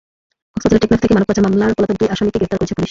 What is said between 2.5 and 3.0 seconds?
করেছে পুলিশ।